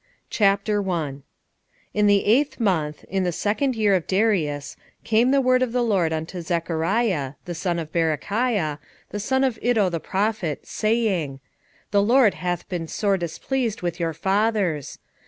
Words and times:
Zechariah 0.33 0.81
1:1 0.81 1.21
In 1.93 2.07
the 2.07 2.25
eighth 2.25 2.59
month, 2.59 3.05
in 3.07 3.23
the 3.23 3.31
second 3.31 3.75
year 3.75 3.93
of 3.93 4.07
Darius, 4.07 4.75
came 5.03 5.29
the 5.29 5.41
word 5.41 5.61
of 5.61 5.73
the 5.73 5.83
LORD 5.83 6.11
unto 6.11 6.41
Zechariah, 6.41 7.33
the 7.45 7.53
son 7.53 7.77
of 7.77 7.91
Berechiah, 7.91 8.79
the 9.11 9.19
son 9.19 9.43
of 9.43 9.59
Iddo 9.61 9.89
the 9.91 9.99
prophet, 9.99 10.65
saying, 10.65 11.33
1:2 11.33 11.39
The 11.91 12.01
LORD 12.01 12.33
hath 12.33 12.67
been 12.67 12.87
sore 12.87 13.17
displeased 13.17 13.83
with 13.83 13.99
your 13.99 14.13
fathers. 14.15 14.97